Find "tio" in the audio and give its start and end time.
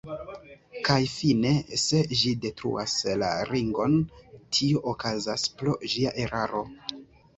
4.57-4.83